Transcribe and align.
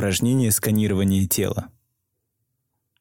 Упражнение 0.00 0.50
сканирования 0.50 1.26
тела. 1.26 1.68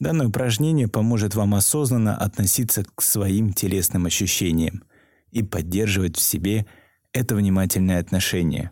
Данное 0.01 0.27
упражнение 0.27 0.89
поможет 0.89 1.34
вам 1.34 1.55
осознанно 1.55 2.13
относиться 2.13 2.84
к 2.84 3.02
своим 3.02 3.54
телесным 3.54 4.05
ощущениям 4.05 4.84
и 5.31 5.41
поддерживать 5.41 6.17
в 6.17 6.21
себе 6.21 6.66
это 7.13 7.35
внимательное 7.35 8.02
отношение. 8.02 8.71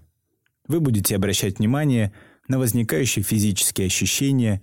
Вы 0.67 0.81
будете 0.81 1.15
обращать 1.15 1.59
внимание 1.59 2.11
на 2.49 2.59
возникающие 2.59 3.23
физические 3.23 3.87
ощущения, 3.87 4.61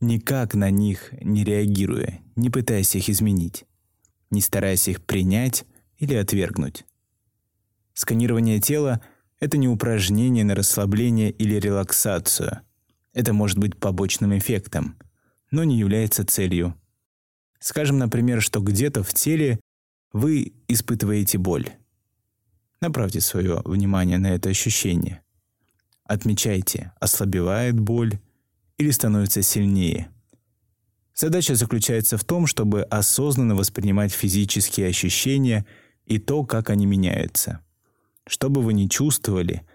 никак 0.00 0.54
на 0.54 0.70
них 0.70 1.14
не 1.22 1.44
реагируя, 1.44 2.18
не 2.34 2.50
пытаясь 2.50 2.96
их 2.96 3.08
изменить, 3.08 3.64
не 4.32 4.40
стараясь 4.40 4.88
их 4.88 5.00
принять 5.00 5.66
или 5.98 6.14
отвергнуть. 6.14 6.84
Сканирование 7.92 8.60
тела— 8.60 9.00
это 9.38 9.56
не 9.56 9.68
упражнение 9.68 10.42
на 10.42 10.56
расслабление 10.56 11.30
или 11.30 11.60
релаксацию— 11.60 12.62
это 13.14 13.32
может 13.32 13.58
быть 13.58 13.78
побочным 13.78 14.36
эффектом, 14.36 14.98
но 15.50 15.64
не 15.64 15.78
является 15.78 16.26
целью. 16.26 16.74
Скажем, 17.60 17.96
например, 17.98 18.42
что 18.42 18.60
где-то 18.60 19.02
в 19.02 19.14
теле 19.14 19.60
вы 20.12 20.52
испытываете 20.68 21.38
боль. 21.38 21.70
Направьте 22.80 23.20
свое 23.20 23.62
внимание 23.64 24.18
на 24.18 24.34
это 24.34 24.50
ощущение. 24.50 25.22
Отмечайте, 26.04 26.92
ослабевает 27.00 27.78
боль 27.80 28.18
или 28.76 28.90
становится 28.90 29.40
сильнее. 29.42 30.10
Задача 31.14 31.54
заключается 31.54 32.18
в 32.18 32.24
том, 32.24 32.46
чтобы 32.46 32.82
осознанно 32.82 33.54
воспринимать 33.54 34.12
физические 34.12 34.88
ощущения 34.88 35.64
и 36.04 36.18
то, 36.18 36.44
как 36.44 36.68
они 36.68 36.84
меняются. 36.84 37.60
Что 38.26 38.50
бы 38.50 38.60
вы 38.60 38.74
ни 38.74 38.88
чувствовали– 38.88 39.62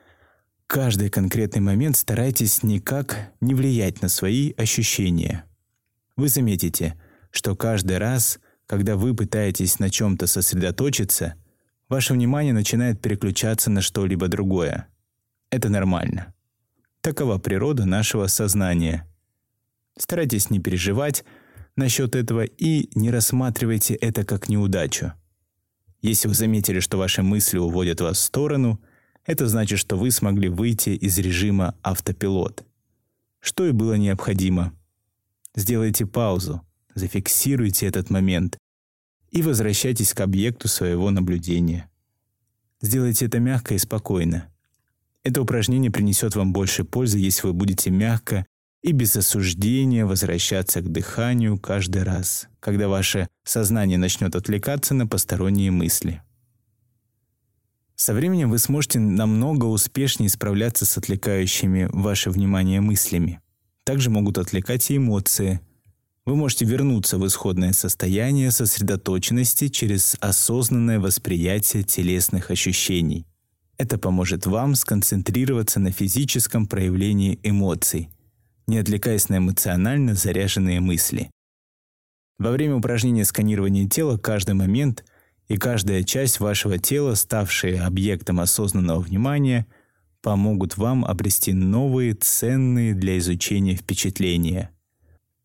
каждый 0.70 1.10
конкретный 1.10 1.62
момент 1.62 1.98
старайтесь 1.98 2.62
никак 2.62 3.34
не 3.42 3.56
влиять 3.56 4.04
на 4.04 4.08
свои 4.08 4.54
ощущения. 4.56 5.46
Вы 6.16 6.30
заметите, 6.30 6.94
что 7.32 7.56
каждый 7.56 7.98
раз, 7.98 8.40
когда 8.68 8.96
вы 8.96 9.16
пытаетесь 9.16 9.80
на 9.80 9.90
чем-то 9.90 10.28
сосредоточиться, 10.28 11.34
ваше 11.90 12.14
внимание 12.14 12.54
начинает 12.54 13.02
переключаться 13.02 13.72
на 13.72 13.82
что-либо 13.82 14.28
другое. 14.28 14.88
Это 15.50 15.70
нормально. 15.70 16.36
Такова 17.02 17.40
природа 17.40 17.86
нашего 17.86 18.28
сознания. 18.28 19.08
Старайтесь 19.98 20.52
не 20.52 20.60
переживать 20.60 21.26
насчет 21.76 22.16
этого 22.16 22.44
и 22.44 22.92
не 22.94 23.10
рассматривайте 23.10 23.96
это 23.96 24.24
как 24.24 24.50
неудачу. 24.50 25.14
Если 26.04 26.28
вы 26.28 26.36
заметили, 26.36 26.80
что 26.80 27.00
ваши 27.00 27.24
мысли 27.24 27.58
уводят 27.58 28.02
вас 28.02 28.20
в 28.20 28.22
сторону– 28.22 28.80
это 29.30 29.48
значит, 29.48 29.78
что 29.78 29.96
вы 29.96 30.10
смогли 30.10 30.50
выйти 30.50 30.90
из 30.90 31.20
режима 31.20 31.76
автопилот. 31.84 32.66
Что 33.40 33.68
и 33.68 33.72
было 33.72 33.94
необходимо. 33.94 34.74
Сделайте 35.56 36.08
паузу, 36.08 36.66
зафиксируйте 36.96 37.86
этот 37.86 38.10
момент 38.10 38.58
и 39.30 39.44
возвращайтесь 39.44 40.16
к 40.16 40.22
объекту 40.22 40.68
своего 40.68 41.12
наблюдения. 41.12 41.92
Сделайте 42.82 43.28
это 43.28 43.40
мягко 43.40 43.76
и 43.76 43.78
спокойно. 43.78 44.52
Это 45.24 45.44
упражнение 45.44 45.92
принесет 45.92 46.36
вам 46.36 46.52
больше 46.52 46.84
пользы, 46.84 47.20
если 47.20 47.46
вы 47.46 47.54
будете 47.54 47.92
мягко 47.92 48.48
и 48.82 48.94
без 48.94 49.16
осуждения 49.16 50.08
возвращаться 50.08 50.82
к 50.82 50.92
дыханию 50.92 51.60
каждый 51.60 52.02
раз, 52.02 52.48
когда 52.60 52.88
ваше 52.88 53.28
сознание 53.44 54.00
начнет 54.00 54.36
отвлекаться 54.36 54.96
на 54.96 55.06
посторонние 55.06 55.70
мысли. 55.70 56.24
Со 58.00 58.14
временем 58.14 58.50
вы 58.50 58.60
сможете 58.60 58.98
намного 58.98 59.66
успешнее 59.66 60.30
справляться 60.30 60.86
с 60.86 60.98
отвлекающими 60.98 61.90
ваше 61.92 62.30
внимание 62.30 62.80
мыслями. 62.80 63.42
Также 63.84 64.10
могут 64.10 64.38
отвлекать 64.38 64.90
и 64.90 64.96
эмоции. 64.96 65.60
Вы 66.26 66.38
можете 66.38 66.64
вернуться 66.64 67.18
в 67.18 67.28
исходное 67.28 67.74
состояние 67.74 68.52
сосредоточенности 68.52 69.68
через 69.68 70.16
осознанное 70.22 71.02
восприятие 71.02 71.84
телесных 71.84 72.52
ощущений. 72.52 73.26
Это 73.78 73.98
поможет 73.98 74.46
вам 74.46 74.76
сконцентрироваться 74.76 75.82
на 75.82 75.92
физическом 75.92 76.68
проявлении 76.68 77.38
эмоций, 77.44 78.08
не 78.66 78.78
отвлекаясь 78.78 79.28
на 79.28 79.40
эмоционально 79.40 80.16
заряженные 80.16 80.80
мысли. 80.80 81.30
Во 82.38 82.52
время 82.52 82.78
упражнения 82.78 83.26
сканирования 83.26 83.90
тела 83.90 84.16
каждый 84.16 84.56
момент– 84.56 85.04
и 85.50 85.58
каждая 85.58 86.04
часть 86.04 86.40
вашего 86.40 86.78
тела, 86.78 87.16
ставшие 87.16 87.82
объектом 87.82 88.40
осознанного 88.40 89.00
внимания, 89.00 89.66
помогут 90.22 90.78
вам 90.78 91.04
обрести 91.04 91.54
новые, 91.54 92.14
ценные 92.14 92.94
для 92.94 93.18
изучения 93.18 93.76
впечатления. 93.76 94.70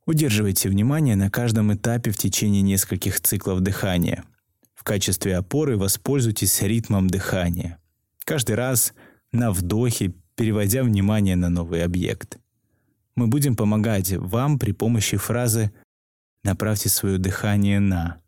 Удерживайте 0.06 0.68
внимание 0.68 1.16
на 1.16 1.30
каждом 1.30 1.72
этапе 1.72 2.10
в 2.10 2.18
течение 2.18 2.60
нескольких 2.60 3.20
циклов 3.20 3.60
дыхания. 3.60 4.24
В 4.74 4.84
качестве 4.84 5.36
опоры 5.36 5.78
воспользуйтесь 5.78 6.60
ритмом 6.60 7.08
дыхания. 7.08 7.78
Каждый 8.24 8.56
раз 8.56 8.92
на 9.32 9.50
вдохе 9.50 10.12
переводя 10.36 10.82
внимание 10.82 11.36
на 11.36 11.48
новый 11.48 11.82
объект. 11.82 12.38
Мы 13.14 13.28
будем 13.28 13.56
помогать 13.56 14.12
вам 14.12 14.58
при 14.58 14.72
помощи 14.72 15.16
фразы 15.16 15.72
«направьте 16.42 16.88
свое 16.88 17.16
дыхание 17.16 17.80
на», 17.80 18.20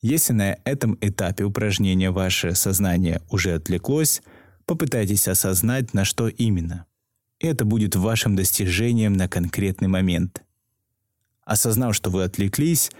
если 0.00 0.32
на 0.32 0.56
этом 0.64 0.96
этапе 1.00 1.44
упражнения 1.44 2.10
ваше 2.10 2.54
сознание 2.54 3.20
уже 3.30 3.54
отвлеклось, 3.54 4.22
попытайтесь 4.64 5.26
осознать, 5.26 5.92
на 5.92 6.04
что 6.04 6.28
именно. 6.28 6.86
Это 7.40 7.64
будет 7.64 7.96
вашим 7.96 8.36
достижением 8.36 9.14
на 9.14 9.28
конкретный 9.28 9.88
момент. 9.88 10.42
Осознав, 11.44 11.96
что 11.96 12.10
вы 12.10 12.22
отвлеклись, 12.22 12.90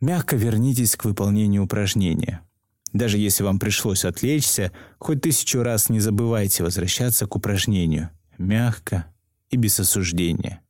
мягко 0.00 0.36
вернитесь 0.36 0.96
к 0.96 1.04
выполнению 1.04 1.64
упражнения. 1.64 2.42
Даже 2.92 3.18
если 3.18 3.42
вам 3.42 3.58
пришлось 3.58 4.04
отвлечься, 4.04 4.72
хоть 4.98 5.22
тысячу 5.22 5.62
раз 5.62 5.88
не 5.88 6.00
забывайте 6.00 6.62
возвращаться 6.62 7.26
к 7.26 7.36
упражнению. 7.36 8.10
Мягко 8.38 9.06
и 9.50 9.56
без 9.56 9.78
осуждения. 9.80 10.62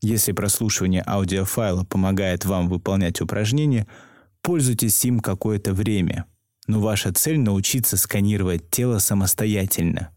Если 0.00 0.32
прослушивание 0.32 1.02
аудиофайла 1.06 1.84
помогает 1.84 2.44
вам 2.44 2.68
выполнять 2.68 3.22
упражнения– 3.22 3.86
Пользуйтесь 4.42 5.04
им 5.04 5.20
какое-то 5.20 5.72
время, 5.74 6.26
но 6.66 6.80
ваша 6.80 7.12
цель– 7.12 7.38
научиться 7.40 7.96
сканировать 7.96 8.70
тело 8.70 8.98
самостоятельно. 8.98 10.10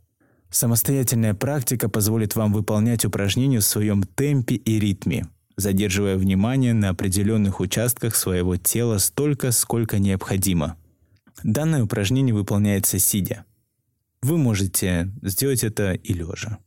Самостоятельная 0.49 1.33
практика 1.33 1.89
позволит 1.89 2.35
вам 2.35 2.51
выполнять 2.51 3.05
упражнения 3.05 3.59
в 3.59 3.65
своем 3.65 4.03
темпе 4.03 4.55
и 4.55 4.79
ритме, 4.79 5.27
задерживая 5.55 6.17
внимание 6.17 6.73
на 6.73 6.89
определенных 6.89 7.61
участках 7.61 8.15
своего 8.15 8.57
тела 8.57 8.97
столько, 8.97 9.51
сколько 9.51 9.97
необходимо. 9.97 10.77
Данное 11.43 11.83
упражнение 11.83 12.35
выполняется 12.35 12.99
сидя. 12.99 13.45
Вы 14.21 14.37
можете 14.37 15.11
сделать 15.23 15.63
это 15.63 15.93
и 15.93 16.13
лежа. 16.13 16.59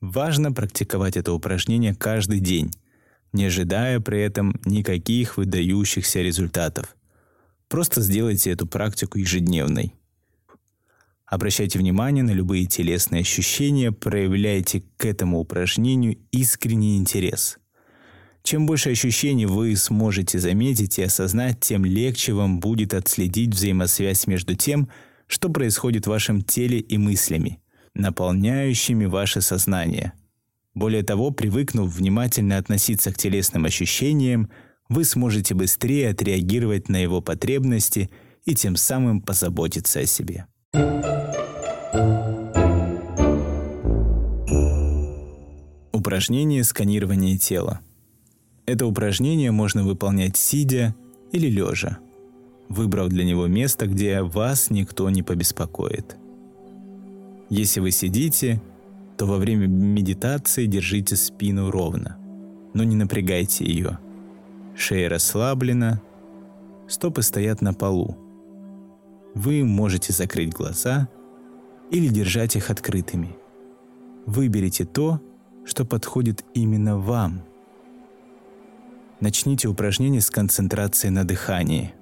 Важно 0.00 0.52
практиковать 0.52 1.16
это 1.16 1.32
упражнение 1.32 1.94
каждый 1.94 2.38
день, 2.40 2.70
не 3.32 3.46
ожидая 3.46 4.00
при 4.00 4.20
этом 4.20 4.58
никаких 4.64 5.36
выдающихся 5.36 6.22
результатов. 6.22 6.96
Просто 7.68 8.00
сделайте 8.00 8.50
эту 8.50 8.66
практику 8.66 9.18
ежедневной. 9.18 9.94
Обращайте 11.26 11.78
внимание 11.78 12.24
на 12.24 12.30
любые 12.30 12.64
телесные 12.64 13.20
ощущения, 13.20 13.92
проявляйте 13.92 14.82
к 14.96 15.04
этому 15.04 15.40
упражнению 15.40 16.16
искренний 16.32 16.96
интерес. 16.96 17.58
Чем 18.42 18.64
больше 18.64 18.90
ощущений 18.90 19.44
вы 19.44 19.76
сможете 19.76 20.38
заметить 20.38 20.98
и 20.98 21.02
осознать, 21.02 21.60
тем 21.60 21.84
легче 21.84 22.32
вам 22.32 22.60
будет 22.60 22.94
отследить 22.94 23.54
взаимосвязь 23.54 24.26
между 24.26 24.54
тем, 24.54 24.88
что 25.26 25.50
происходит 25.50 26.06
в 26.06 26.10
вашем 26.10 26.40
теле 26.40 26.78
и 26.78 26.96
мыслями, 26.96 27.60
наполняющими 27.94 29.04
ваше 29.04 29.42
сознание– 29.42 30.14
более 30.78 31.02
того, 31.02 31.30
привыкнув 31.30 31.92
внимательно 31.92 32.56
относиться 32.56 33.12
к 33.12 33.18
телесным 33.18 33.64
ощущениям, 33.64 34.48
вы 34.88 35.04
сможете 35.04 35.54
быстрее 35.54 36.10
отреагировать 36.10 36.88
на 36.88 36.96
его 36.96 37.20
потребности 37.20 38.10
и 38.44 38.54
тем 38.54 38.76
самым 38.76 39.20
позаботиться 39.20 40.00
о 40.00 40.06
себе. 40.06 40.46
Упражнение 45.92 46.64
сканирования 46.64 47.36
тела. 47.36 47.80
Это 48.64 48.86
упражнение 48.86 49.50
можно 49.50 49.82
выполнять 49.82 50.36
сидя 50.36 50.94
или 51.32 51.48
лежа, 51.48 51.98
выбрав 52.68 53.08
для 53.08 53.24
него 53.24 53.46
место, 53.46 53.86
где 53.86 54.22
вас 54.22 54.70
никто 54.70 55.10
не 55.10 55.22
побеспокоит. 55.22 56.16
Если 57.50 57.80
вы 57.80 57.90
сидите, 57.90 58.62
то 59.18 59.26
во 59.26 59.36
время 59.36 59.66
медитации 59.66 60.66
держите 60.66 61.16
спину 61.16 61.72
ровно, 61.72 62.16
но 62.72 62.84
не 62.84 62.94
напрягайте 62.94 63.64
ее. 63.64 63.98
Шея 64.76 65.08
расслаблена, 65.08 66.00
стопы 66.86 67.22
стоят 67.22 67.60
на 67.60 67.74
полу. 67.74 68.16
Вы 69.34 69.64
можете 69.64 70.12
закрыть 70.12 70.52
глаза 70.52 71.08
или 71.90 72.06
держать 72.06 72.54
их 72.54 72.70
открытыми. 72.70 73.36
выберите 74.24 74.84
то, 74.84 75.20
что 75.64 75.84
подходит 75.86 76.44
именно 76.54 76.98
вам. 76.98 77.42
Начните 79.20 79.68
упражнение 79.68 80.20
с 80.20 80.30
концентрацией 80.30 81.10
на 81.10 81.24
дыхании. 81.24 81.94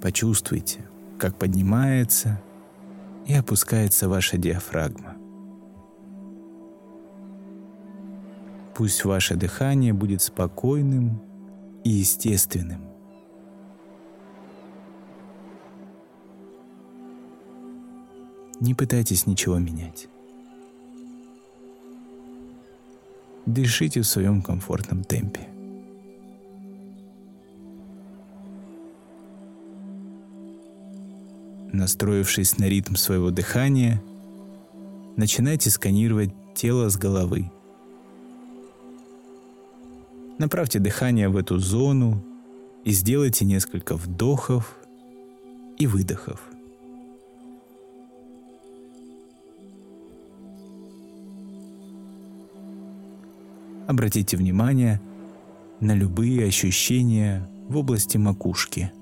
Почувствуйте, 0.00 0.88
как 1.18 1.36
поднимается 1.36 2.40
и 3.26 3.34
опускается 3.34 4.08
ваша 4.08 4.36
диафрагма. 4.36 5.16
Пусть 8.74 9.04
ваше 9.04 9.36
дыхание 9.36 9.92
будет 9.92 10.20
спокойным 10.20 11.20
и 11.84 11.90
естественным. 11.90 12.80
Не 18.60 18.74
пытайтесь 18.74 19.26
ничего 19.26 19.58
менять. 19.58 20.08
Дышите 23.46 24.00
в 24.00 24.06
своем 24.06 24.42
комфортном 24.42 25.04
темпе. 25.04 25.53
Настроившись 31.74 32.56
на 32.58 32.68
ритм 32.68 32.94
своего 32.94 33.32
дыхания, 33.32 34.00
начинайте 35.16 35.70
сканировать 35.70 36.30
тело 36.54 36.88
с 36.88 36.96
головы. 36.96 37.50
Направьте 40.38 40.78
дыхание 40.78 41.28
в 41.28 41.36
эту 41.36 41.58
зону 41.58 42.24
и 42.84 42.92
сделайте 42.92 43.44
несколько 43.44 43.96
вдохов 43.96 44.76
и 45.76 45.88
выдохов. 45.88 46.40
Обратите 53.88 54.36
внимание 54.36 55.00
на 55.80 55.96
любые 55.96 56.46
ощущения 56.46 57.44
в 57.68 57.76
области 57.76 58.16
макушки. 58.16 58.92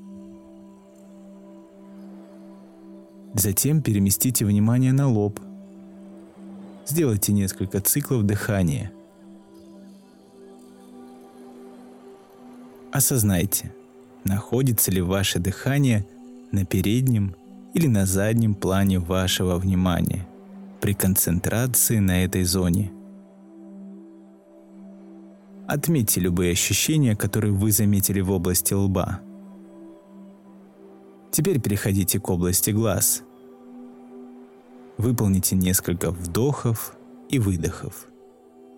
Затем 3.34 3.82
переместите 3.82 4.44
внимание 4.44 4.92
на 4.92 5.08
лоб. 5.08 5.40
Сделайте 6.86 7.32
несколько 7.32 7.80
циклов 7.80 8.24
дыхания. 8.24 8.92
Осознайте, 12.92 13.74
находится 14.24 14.90
ли 14.90 15.00
ваше 15.00 15.38
дыхание 15.38 16.06
на 16.50 16.66
переднем 16.66 17.34
или 17.72 17.86
на 17.86 18.04
заднем 18.04 18.54
плане 18.54 18.98
вашего 18.98 19.56
внимания 19.56 20.26
при 20.80 20.92
концентрации 20.92 21.98
на 21.98 22.24
этой 22.24 22.44
зоне– 22.44 22.92
Отметьте 25.72 26.20
любые 26.20 26.52
ощущения, 26.52 27.16
которые 27.16 27.52
вы 27.52 27.72
заметили 27.72 28.20
в 28.20 28.30
области 28.30 28.74
лба. 28.74 29.20
Теперь 31.32 31.58
переходите 31.58 32.20
к 32.20 32.28
области 32.28 32.70
глаз. 32.70 33.22
Выполните 34.98 35.56
несколько 35.56 36.10
вдохов 36.10 36.94
и 37.30 37.38
выдохов, 37.38 38.06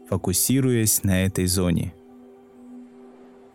фокусируясь 0.08 1.02
на 1.02 1.24
этой 1.24 1.46
зоне. 1.46 1.92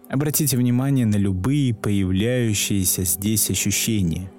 Обратите 0.10 0.57
внимание 0.57 1.06
на 1.06 1.16
любые 1.16 1.74
появляющиеся 1.74 3.06
здесь 3.06 3.50
ощущения. 3.50 4.30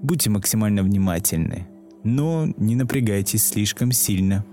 Будьте 0.00 0.30
максимально 0.30 0.82
внимательны, 0.82 1.68
но 2.04 2.46
не 2.56 2.76
напрягайтесь 2.76 3.44
слишком 3.44 3.92
сильно– 3.92 4.44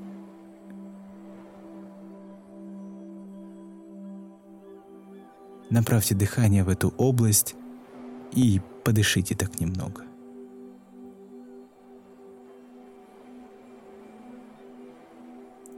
Направьте 5.70 6.16
дыхание 6.16 6.64
в 6.64 6.70
эту 6.70 6.90
область 6.98 7.56
и 8.34 8.62
подышите 8.84 9.36
так 9.36 9.60
немного. 9.60 10.04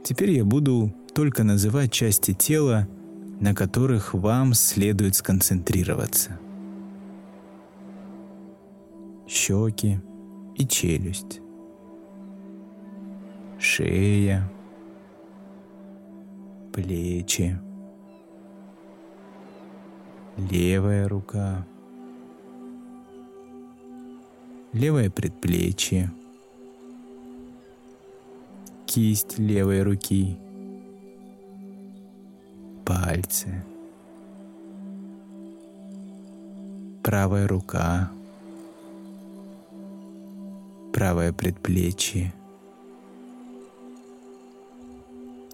Теперь 0.04 0.32
я 0.32 0.44
буду 0.44 0.92
только 1.14 1.44
называть 1.44 1.92
части 1.92 2.34
тела, 2.34 2.88
на 3.40 3.54
которых 3.54 4.14
вам 4.14 4.54
следует 4.54 5.14
сконцентрироваться. 5.14 6.38
Щеки 9.28 10.00
и 10.56 10.66
челюсть. 10.66 11.40
Шея. 13.58 14.50
Плечи 16.72 17.60
левая 20.36 21.08
рука, 21.08 21.66
левое 24.72 25.10
предплечье, 25.10 26.10
кисть 28.86 29.38
левой 29.38 29.82
руки, 29.82 30.36
пальцы, 32.84 33.64
правая 37.02 37.46
рука, 37.46 38.10
правое 40.92 41.32
предплечье, 41.32 42.32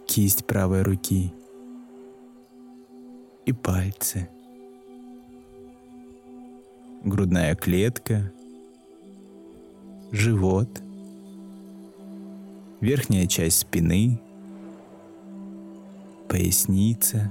кисть 0.07 0.47
правой 0.47 0.83
руки 0.83 1.33
и 3.47 3.53
пальцы– 3.53 4.29
грудная 7.05 7.55
клетка, 7.55 8.33
живот, 10.11 10.83
верхняя 12.81 13.27
часть 13.27 13.59
спины, 13.59 14.21
поясница, 16.29 17.31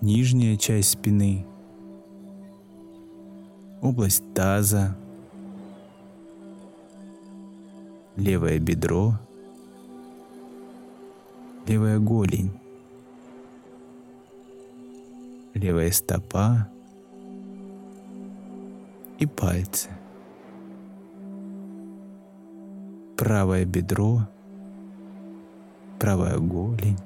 нижняя 0.00 0.56
часть 0.56 0.90
спины, 0.90 1.46
область 3.80 4.24
таза, 4.34 4.96
левое 8.16 8.58
бедро, 8.58 9.18
левая 11.66 11.98
голень, 12.00 12.50
левая 15.54 15.92
стопа, 15.92 16.68
и 19.18 19.26
пальцы. 19.26 19.97
Правое 23.18 23.64
бедро, 23.64 24.28
правая 25.98 26.38
голень, 26.38 26.96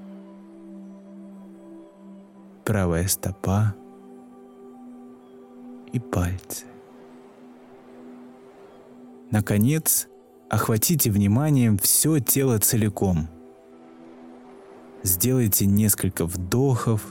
правая 2.65 3.09
стопа 3.09 3.75
и 5.93 5.99
пальцы. 5.99 6.67
Наконец, 9.31 10.07
охватите 10.51 11.11
вниманием 11.11 11.79
все 11.79 12.19
тело 12.21 12.59
целиком. 12.59 13.29
Сделайте 15.03 15.65
несколько 15.67 16.27
вдохов 16.27 17.11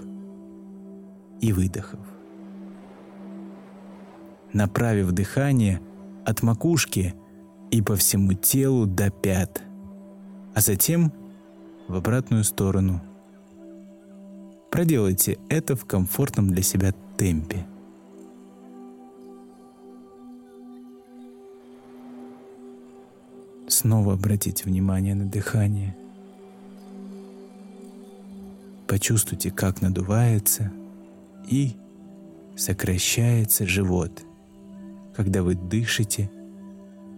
и 1.41 1.51
выдохов 1.51 1.99
направив 4.53 5.11
дыхание 5.11 5.81
от 6.25 6.43
макушки 6.43 7.15
и 7.71 7.81
по 7.81 7.95
всему 7.95 8.33
телу 8.33 8.85
до 8.85 9.09
пят, 9.09 9.63
а 10.53 10.61
затем 10.61 11.11
в 11.87 11.95
обратную 11.95 12.43
сторону. 12.43 13.01
Проделайте 14.69 15.39
это 15.49 15.75
в 15.75 15.85
комфортном 15.85 16.49
для 16.49 16.61
себя 16.61 16.93
темпе. 17.17 17.65
Снова 23.67 24.13
обратите 24.13 24.65
внимание 24.65 25.15
на 25.15 25.25
дыхание. 25.25 25.95
Почувствуйте, 28.87 29.49
как 29.49 29.81
надувается 29.81 30.71
и 31.49 31.75
сокращается 32.55 33.65
живот– 33.65 34.23
когда 35.15 35.43
вы 35.43 35.55
дышите 35.55 36.31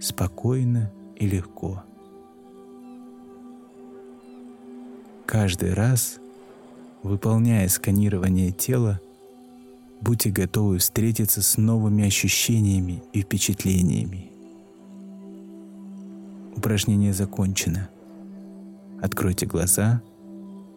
спокойно 0.03 0.91
и 1.15 1.25
легко. 1.25 1.83
Каждый 5.25 5.73
раз, 5.73 6.19
выполняя 7.03 7.67
сканирование 7.69 8.51
тела, 8.51 8.99
будьте 10.01 10.29
готовы 10.29 10.79
встретиться 10.79 11.41
с 11.41 11.57
новыми 11.57 12.05
ощущениями 12.05 13.01
и 13.13 13.21
впечатлениями. 13.21 14.29
Упражнение 16.57 17.13
закончено. 17.13 17.89
Откройте 19.01 19.45
глаза, 19.45 20.01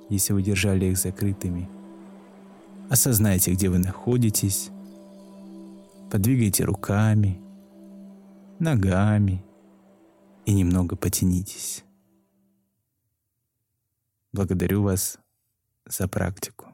если 0.08 0.32
вы 0.34 0.42
держали 0.42 0.86
их 0.86 0.98
закрытыми. 0.98 1.68
Осознайте, 2.88 3.52
где 3.52 3.68
вы 3.68 3.78
находитесь. 3.78 4.70
Подвигайте 6.10 6.64
руками, 6.64 7.40
ногами 8.60 9.44
и 10.44 10.52
немного 10.52 10.96
потянитесь. 10.96 11.84
Благодарю 14.32 14.82
вас 14.82 15.18
за 15.86 16.08
практику. 16.08 16.66